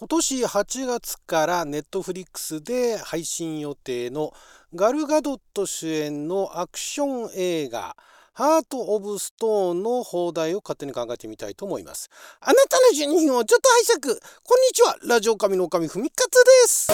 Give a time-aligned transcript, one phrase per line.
[0.00, 4.32] 今年8月からネットフリックスで配信予定の
[4.72, 7.96] ガルガドット主演のアクション映画
[8.32, 12.10] ハート・オブ・ストーンの放題を勝手に考えてみたいと思います。
[12.40, 14.20] あなたの12分をちょっと拝借。
[14.44, 14.96] こんにちは。
[15.02, 16.92] ラジオ神の神ふみかつです。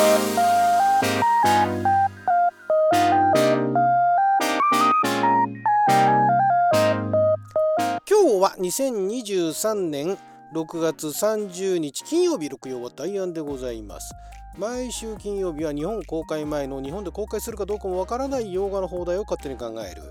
[8.08, 10.16] 今日は2023年
[10.52, 14.14] 6月30日金曜日六曜は大安でございます。
[14.56, 20.02] 毎週金曜日は日本公開前の日本で公開するかどうかもわからない洋画の放題を勝手に考える。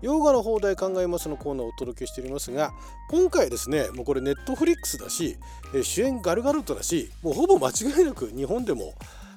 [0.00, 2.72] 洋画の放題考えますのコーナーをお届けしておりますが
[3.08, 5.36] 今回ですねもうこれネットフリックスだし
[5.84, 8.94] 主演ガルガルトだしもうほぼ間違いなく日本でも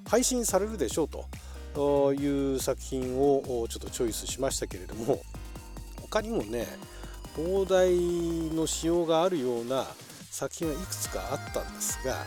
[0.09, 1.09] 配信されるでしょう
[1.75, 5.21] という作品をちょっとチョイスしましたけれども
[6.01, 6.65] 他にもね
[7.35, 7.95] 放題
[8.55, 9.85] の仕様があるような
[10.35, 12.17] 作品はいくつかあったんですが、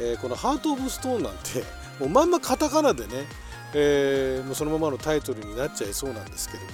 [0.00, 1.62] えー、この「ハート・オブ・ストーン」なんて
[2.02, 3.28] もうまんまカタカナでね、
[3.74, 6.70] えー、もうそのままのタイトルになっちゃいそうなんですけども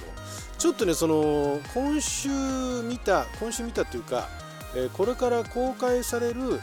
[0.57, 4.27] ちょっとねその今週見た今週見たっていうか、
[4.73, 6.59] えー、これから公開される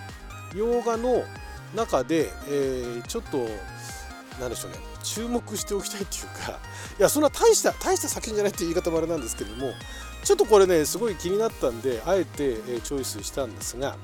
[0.53, 1.25] 洋画の
[1.77, 3.49] 中で、えー、ちょっと
[4.41, 6.59] 何でしょうね注目しておきたいっていうか
[6.99, 9.75] いやそんな大した大した作品じゃないっていう言い方もあれなんですけども
[10.29, 13.97] ちょっとこれねすごい気になったんであえて、えチョイスしたんですが、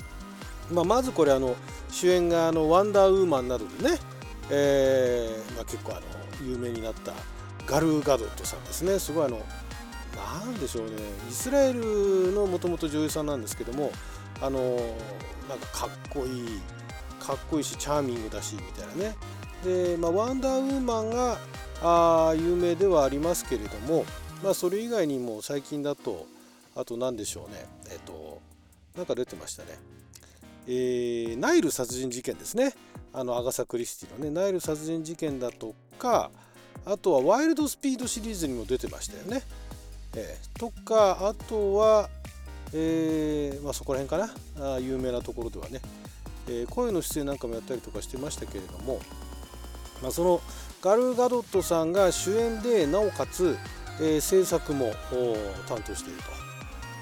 [0.73, 1.55] まあ、まずこれあの
[1.91, 3.99] 主演があのワンダーウーマンなどでね、
[4.49, 6.01] えー、まあ、結構あの
[6.49, 7.13] 有名になった
[7.67, 8.99] ガル・ガドットさんですね。
[8.99, 9.43] すごいあの
[10.17, 10.93] なんでしょうね。
[11.29, 13.93] イスラエルのもともと女優さんなんですけども
[14.41, 14.61] あの
[15.47, 16.61] なんかかっこいい
[17.21, 19.17] かっこいいしチャーミングだしみたいなね。
[19.63, 21.37] で、まあ、ワンダーウーマンが
[21.83, 24.07] あ有名ではありますけれども
[24.45, 26.27] まあそれ以外にも最近だと
[26.77, 27.67] あと何でしょうね。
[27.91, 28.43] えっと
[28.95, 29.71] なんか出てましたね。
[30.67, 32.75] えー、ナイル殺人事件ですね。
[33.15, 36.31] あのアガサ・クリスティのねナイル殺人事件だとか
[36.85, 39.43] あとはワイルドスピードシリーズにも出てましたよね、
[40.15, 42.11] えー、とかあとは
[42.75, 44.75] え、まあ、そこら辺かな。
[44.75, 45.81] あ有名なところではね、
[46.49, 49.01] え、声の出演なんかもやったりとかしてましたけれども、
[50.03, 50.43] まあ、その
[50.83, 53.57] ガル・ガドットさんが主演でなおかつ
[54.01, 54.95] えー、制作も
[55.69, 56.21] 担当している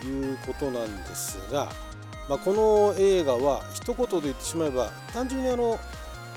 [0.01, 1.71] ということなんですが、
[2.29, 5.79] まあ、この映画は一言で言ってしまえば単純にあの、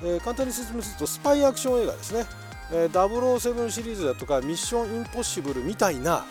[0.04, 2.26] えー、簡単に説明するとスパイアクション映画ですね、
[2.72, 6.26] えー、007シリーズだとかミッションインポッシブルみたいな、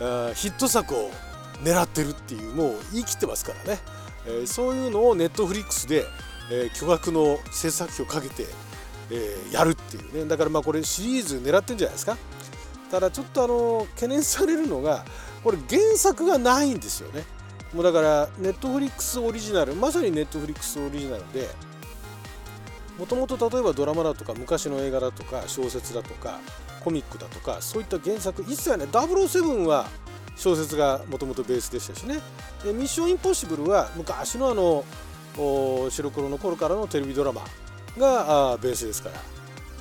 [0.00, 1.10] えー、ヒット作を
[1.62, 3.80] 狙ってるっていうもう言い切ってますからね、
[4.26, 6.04] えー、そういうのをネットフリックスで、
[6.50, 8.46] えー、巨額の制作費をかけて、
[9.10, 10.28] えー、やるっていうね。
[10.28, 12.16] だからまあこれシリーズ狙ってるんじゃないですか。
[12.90, 15.04] ただちょっとあの懸念されるのが
[15.42, 17.24] これ原作がないんですよね。
[17.72, 21.48] もうだからネットフリックスオリジナルまさにネットフリックスオリジナルで
[22.98, 26.40] もともと例えばドラマだとか昔の映画だとか小説だとか
[26.82, 29.88] コミックだとかそういった原作一切ね007は
[30.36, 32.20] 小説がもともとベースでしたしね。
[32.64, 34.84] でミッションインポッシブルは昔のあの
[35.90, 37.42] 白黒の頃からのテレビドラマ
[37.98, 39.35] がベースですから。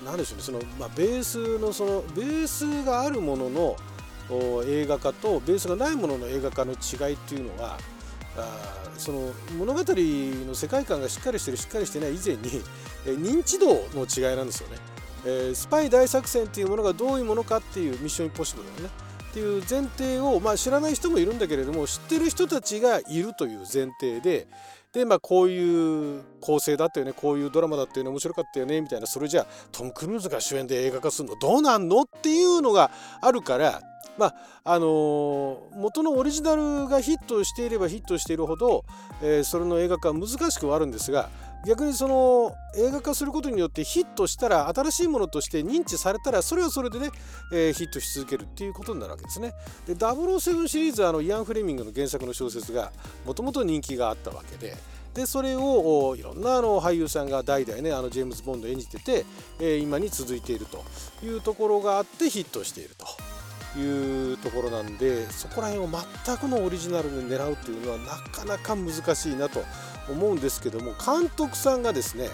[0.05, 3.75] 何でしょうねその、まあ、ベースのそのベースがあるものの
[4.65, 7.77] 映画化とベースがないものの映画化の違いっていうのは
[8.37, 12.63] あその物語の世界観がしっかりしてるしっかりしてない以前に、
[13.05, 14.77] 認知度の違いなんですよね、
[15.25, 18.89] えー、スパイ大作戦っていうものがどういうものかっていうミッションインポッシブルのね。
[19.31, 24.47] っていう前提を、まあ、知らない人もいるんだけれども知ってる人たちがいるという前提で
[24.95, 32.91] でまあこういう構成だったよねこういうドラマだったよね面白かったよねみたいなそれじゃあトム・クルーズが主演で映画化するのどうなんのっていうのが
[33.21, 33.81] あるから
[34.17, 38.85] まああのー、元のオリジナルがヒットしていればヒットしているほど、
[39.21, 41.29] えー、それの映画化は難しくはあるんですが
[41.65, 47.09] 逆にその映画化することによってヒットしたら新しいものとして認知されたらそれはそれでね、
[47.51, 49.53] えー、ヒットし続けるっていうことになるわけですね。
[49.87, 52.91] で007シリーズはあのイアン・フレミングの原作の小説が
[53.25, 54.75] もともと人気があったわけで。
[55.15, 59.25] でそれをいろんなあの俳優さんが代々ねあのジェームズ・ボンド演じてて、
[59.61, 60.83] えー、今に続いていると
[61.25, 65.89] いうところがあってヒットしているというところなんでそこら辺を
[66.25, 69.63] 全くのオリジナルで狙うっていうのはなかなか難しいなと
[70.09, 72.29] 思うんですけども監督さんがですね、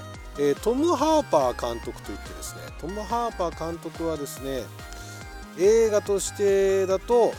[0.62, 4.64] トム・ハーパー監督といってですねトム・ハーパー監督はですね
[5.60, 7.34] 映画としてだと、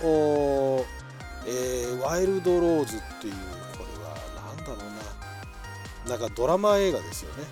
[1.46, 3.34] えー、ワイルド・ローズっていう
[3.76, 4.16] これは
[4.56, 7.44] 何だろうななんかドラマ映画ですよね。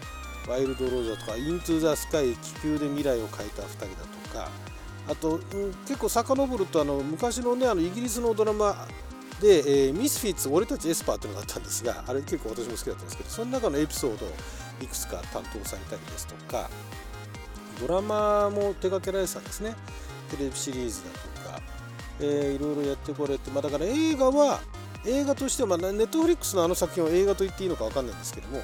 [0.49, 3.93] ワイルド・ローズだとかイントゥ・ザ・スカイ気球で未来を変えた2人だ
[4.25, 4.49] とか
[5.09, 8.87] あと、うん、結構遡るとあの昔のねあのイギリスのドラマ
[9.41, 14.29] で、えー、ミスフィッツ俺たちエスパーっていうのがあったんですがあれ結構私も好きだったんですけどその中のエピソードを
[14.83, 16.69] いくつか担当されたりですとか
[17.81, 19.75] ドラマも手掛けられてたんですね。
[20.31, 21.63] テレビシリーズだとか、
[22.21, 24.61] えー、いろいろやってこられて、まあ、だから映画は
[25.07, 28.61] 映画としては、まあ、ネットフリックスのあの作品を映画と言っていいのか分かんないんですけども、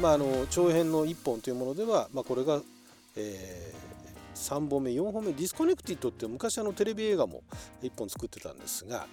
[0.00, 2.60] まあ、あの長編の1本というものでは、まあ、これが、
[3.16, 3.83] えー、
[4.34, 7.42] 3本目4本目ディスコネクティッドって昔あのテレビ映画も
[7.82, 9.06] 1本作ってたんですが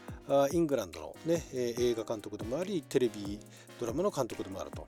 [0.52, 3.40] イングランドの、ね、映画監督でもありテレビ
[3.80, 4.88] ドラマの監督でもあると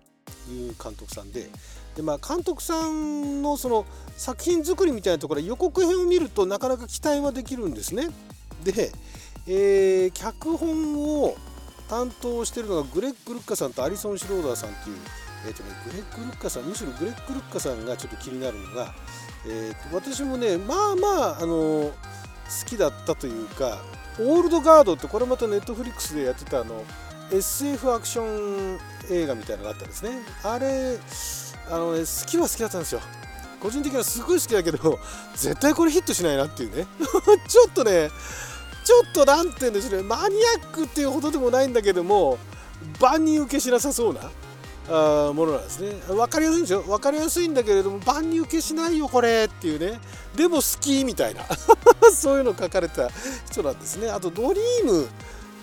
[0.52, 1.50] いう監督さんで
[1.96, 3.86] で、まあ、監督さんのその
[4.18, 8.08] 作品作りみたいなところ予告編を見るとなかなか期待はできるんですね。
[8.64, 8.92] で、
[9.48, 11.36] えー、脚本を
[11.90, 14.98] 担当しているのがグレッグ・ルッカさんとアリソン・シローダーさんっていう、
[15.48, 18.94] えーとね、グレッグ・ルッカさんむしろグレッグ・ルッカさんがちょっと気になるのが、
[19.46, 21.94] えーと、私もねまあまあ、あの好
[22.66, 23.82] きだったというか
[24.20, 26.84] オールドガードってこれまたネットフリックスでやってたあの
[27.32, 28.80] SF アクション
[29.10, 30.12] 映画みたいなのがあったんですね。
[30.44, 30.98] あれ
[31.70, 33.02] あのね好きは好きだったんですよ。
[33.60, 35.00] 個人的にはすごい好きだけど
[35.36, 36.86] 絶対これヒットしないなっていうね。
[37.48, 38.10] ちょっとね
[38.84, 40.04] ちょっと何て言うんでしょうね。
[40.04, 42.38] マニアックっていうほどでもないんだけども
[43.00, 44.30] 万人受けしなさそうな
[44.90, 45.94] あものなんですね。
[46.08, 46.82] 分かりやすいんですよ。
[46.82, 50.00] 分かりやすいんだけれども万人受けしないよこれっていうね。
[50.36, 51.44] でも好きみたいな。
[52.14, 53.10] そういうの書かれた
[53.50, 54.10] 人なんですね。
[54.10, 55.08] あとドリームっ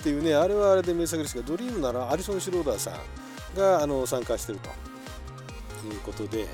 [0.02, 4.70] ていうねあれはあれで名作ですがドリームならアリソン・シローダーさんがあの参加してると。
[5.88, 6.46] いうことで。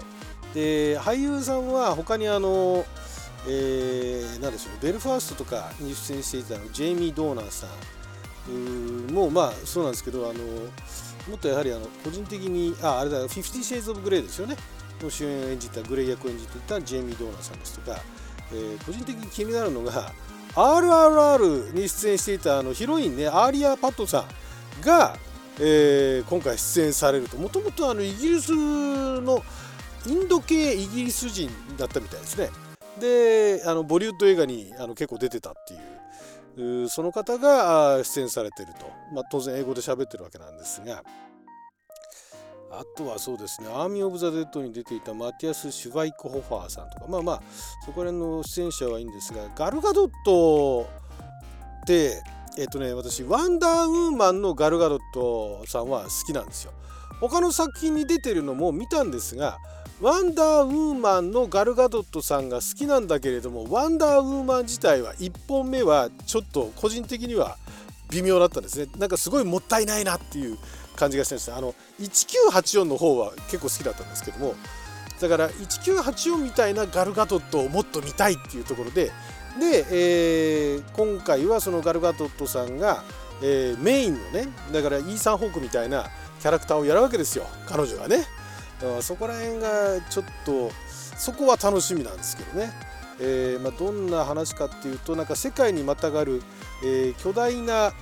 [0.54, 2.84] で俳優さんは他にあの、
[3.46, 10.38] えー、何でしょうベルファーストとかに出演していたのジェイミー・ドーナンさんもうまあそうなんですけどあの
[11.28, 14.56] もっとやはりあの個人的にああれだ「フィフティ・シェイズ・オブ・グレイ」ですよね。
[15.02, 18.00] の主演を演じたグレイ役を演じていたジェイミー・ドーナンさんですとか、
[18.52, 20.12] えー、個人的に気になるのが
[20.55, 24.25] RRR に出演していたあのヒロインねアーリア・バットさ
[24.81, 25.17] んが、
[25.61, 29.43] えー、今回出演されるともともとイギリスの
[30.06, 32.50] インド系イギリス人だったみたいですね。
[33.00, 35.81] であのボリウッド映画にあの結構出てたっていう
[36.88, 41.02] その方が出演されてると、まあ、当然英語で喋ってるわけなんですが。
[42.68, 47.42] あとはそうですね、アーミー・オブ・ザ・デッドに出ていたマティアス・シュバイクホファーさんとか、まあまあ、
[47.86, 50.86] そこら辺の出演者はいいんですが、ガルガドット
[51.82, 52.22] って、
[52.58, 56.72] えっ、とね、私、ワンダーウーマンのガルガドットさんは好きなんですよ。
[57.20, 59.58] 他の作品に出てるのも見たんですが、
[60.00, 67.56] ワンダーウーマンのガルガドットさんが好きなんだけれども、ワンダーウーマン自体は1本目はちょっと個人的には
[68.10, 68.88] 微妙だったんですね。
[68.98, 70.58] なんかすごいもったいないなっていう
[70.96, 74.54] 感じがしてましたあの1984の方は結構好きだったんですけども
[75.20, 79.12] だから1984みたいなガルガトットをもっと見たいっていうところで
[79.60, 83.04] で、えー、今回はそのガルガトットさんが、
[83.42, 86.06] えー、メインのねだからイーサン・ホークみたいな
[86.40, 87.46] キャラクターをやるわけですよ。
[87.66, 88.25] 彼女がね。
[88.81, 90.70] だからそこら辺がちょっと
[91.17, 92.73] そこは楽しみなんですけどね、
[93.20, 96.43] えーまあ、どんな話かっていうとなんか世界にまたがる、
[96.84, 97.93] えー、巨大な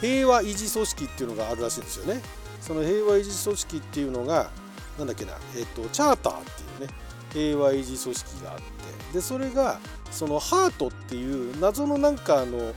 [0.00, 2.20] 平和維持組織っていうのがあるらしいんですよね。
[2.60, 4.50] その平和維持組織っていうのが
[4.98, 6.94] なんだっけな、えっと、チャーターっていうね
[7.32, 8.64] 平和維持組織があって。
[9.12, 9.78] でそれが
[10.10, 12.74] そのハートっていう謎のなんかあの、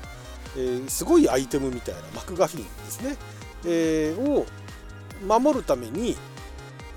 [0.55, 3.17] えー、すごいアイテムみたいなマクガフィンですね、
[3.65, 4.45] えー、を
[5.25, 6.15] 守るために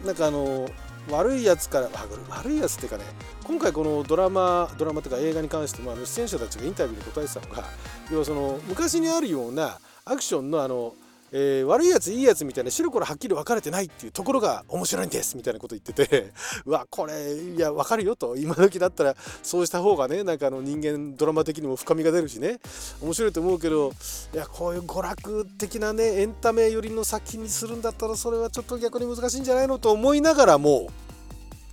[0.05, 0.69] なんかあの
[1.11, 1.89] 悪いやつから
[2.31, 3.05] 悪いやつっていうかね
[3.45, 7.65] 今回このドラマドラマとか映画に関してもあの出演者たちがインタビューで答えてたのが
[8.11, 10.95] 要はその昔にあるようなアクションのあの、
[11.35, 16.33] えー、悪いやついいやつみたいな白黒はっきり分かれてないっていうところが面白いんですみたいなこと言ってて。
[16.67, 22.61] うわこれいや分かるよと今時だったらそうした方がねなんかあの人間ドラマ的にも深みが出るしね。
[23.01, 23.93] 面白いと思うけど
[24.35, 30.91] いやこういう娯楽的なねエンタメ寄りの作品にするんだったらそれはちょっと逆に難しいんじゃないのと思いながらも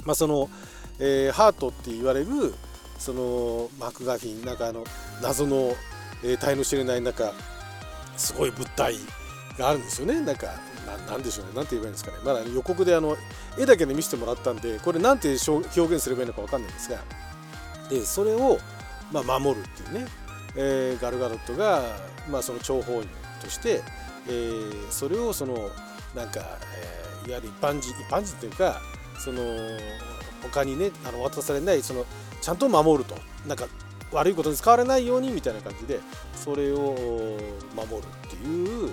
[0.06, 0.50] まあその、
[1.00, 2.54] えー、ハートって言われる
[2.98, 4.84] そのマクガフィンなんかあの
[5.22, 5.76] 謎の、
[6.24, 7.34] えー、体の知れない中
[8.18, 8.96] すごい物体
[9.60, 10.20] があるんですよね。
[10.22, 10.48] なんか
[11.08, 11.52] なんでしょうね。
[11.56, 12.18] なんて言えばいいんですかね。
[12.24, 13.18] まだ予告であの
[13.58, 16.98] 絵だけで見せてもらったんでこれなんて表現すればいいのか分かんないんですが。
[17.90, 18.58] でそれを、
[19.12, 20.08] まあ、守るっていうね、
[20.56, 21.82] えー、ガルガロットが、
[22.30, 23.10] まあ、その諜報員
[23.42, 23.82] として、
[24.28, 25.72] えー、それをその
[26.16, 26.42] なんか、
[27.24, 28.80] えー、いわゆる一般人一般人というか
[29.18, 29.42] その
[30.44, 32.06] 他にねあの渡されないその
[32.42, 33.16] ちゃんと守ると。
[33.48, 33.66] なんか
[34.12, 36.00] 悪いことに使われないようにみたいな感じで
[36.36, 36.96] それを
[37.76, 38.92] 守るっていう、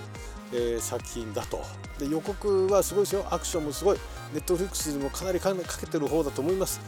[0.52, 1.62] えー、作品だと。
[1.98, 3.26] で予告はすごいですよ。
[3.30, 3.98] アクションもすごい。
[4.32, 6.80] ネットフリックスでもかなりかけてる方だと思います、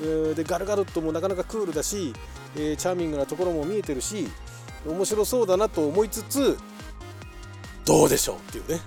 [0.00, 2.12] えー、でガルガルットもなかなかクールだし、
[2.56, 4.28] えー、チャーミングなところも見えてるし
[4.86, 6.56] 面白そうだなと思いつつ
[7.84, 8.80] どうでしょうっていうね。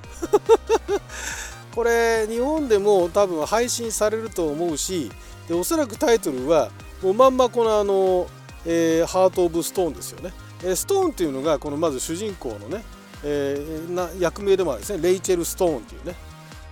[1.74, 5.10] これ日本でも多分配信されると思うし
[5.48, 6.72] でおそらくタイトルは
[7.02, 8.28] もうまんまこのあの、
[8.66, 10.34] えー、ハート・オブ・ストーンですよね。
[10.62, 12.84] えストーンっていうのがこのまず主人公のね、
[13.24, 15.02] えー、な役名でもあるんですね。
[15.02, 16.16] レイチェル・ストーンっていうね。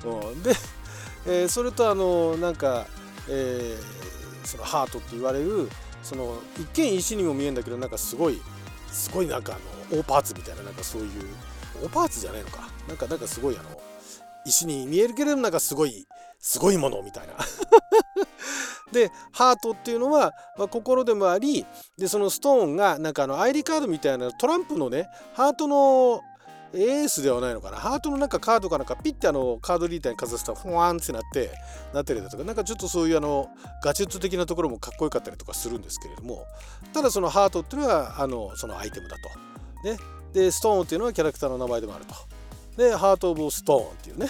[0.05, 0.51] うん、で、
[1.25, 2.87] えー、それとあのなんか、
[3.27, 5.69] えー、そのハートって言われる
[6.03, 8.41] その一見石にも見えるんだけどなんかすごい
[8.91, 9.57] すごいなんか
[9.91, 11.09] あの大パーツみたいななんかそういう
[11.83, 12.69] 大パーツじゃないのか。
[12.87, 13.81] なんかなんかすごいあの
[14.45, 16.07] 石に見えるけれどなんかすごい
[16.39, 17.33] すごいものみたいな。
[18.91, 21.65] でハートっていうのは、まあ、心でもあり
[21.97, 26.21] でそのストーンがなんかあの ID カードみたいなトランプのねハートの
[26.73, 27.77] エースではないのかな。
[27.77, 31.51] ハートのなんかカードかなんかピッてあのカードリーダーにかざすとフワーンってなって
[31.93, 32.43] なってるだとか。
[32.43, 33.49] なんかちょっとそういうあの
[33.83, 36.45] ガジェット的なところもかっこよかったりとかするんですけれども。
[36.93, 39.87] ただそのハートっていうのはあのそのアイテムだと。
[39.87, 39.97] ね、
[40.33, 42.15] でストーンっていうのはキャラクターの名前でもあると。
[42.75, 44.27] でハート・オブ・ストーンっていうね。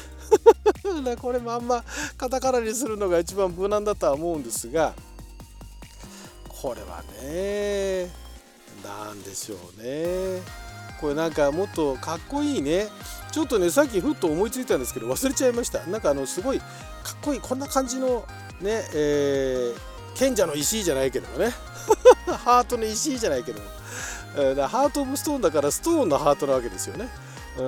[1.22, 1.84] これまんま
[2.18, 4.94] カタカナにするのが一番無難だとは思うんですが。
[6.62, 8.10] これはね
[8.84, 10.67] なんでしょうね。
[11.00, 12.88] これなんかもっとかっこいいね。
[13.32, 15.86] ちょっとねさっきふっと思いついたんですけど忘れちゃいました。
[15.86, 18.26] なんかあのすごいかっこいいこんな感じの
[18.62, 21.54] ねえー、賢者の石じゃないけどもね。
[22.44, 23.66] ハートの石じゃないけども、
[24.36, 27.10] えー、ハート・オブ・ストーンだからストーンのハートなわけですよね、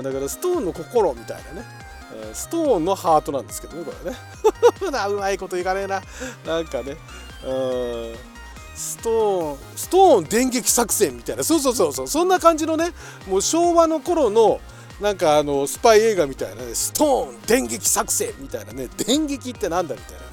[0.03, 1.65] だからストーンの心みたいなね、
[2.33, 4.17] ストーンのハートなんですけどねこれね。
[5.09, 6.01] うまいこといかねえな。
[6.45, 6.97] なんかね。
[7.45, 8.38] うん
[8.79, 11.43] ストーンストーン電撃作戦みたいな。
[11.43, 12.07] そうそうそうそう。
[12.07, 12.91] そんな感じのね
[13.27, 14.61] もう昭和の頃の
[15.01, 18.87] なんかあのスパイ映画みたいなねストーン電撃作戦みたいなね。
[19.05, 20.25] 電撃ってなんだみたいなね。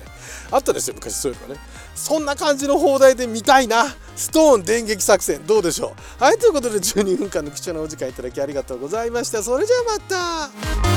[0.53, 1.61] あったですよ昔そういうのね。
[1.97, 3.85] そんな感じの放題で見たいな。
[4.15, 5.45] ストーン電撃作戦。
[5.45, 6.23] どうでしょう。
[6.23, 9.43] はいということで12分間の貴重なお時間いただきありがとうございました。
[9.43, 10.96] それじゃあまた。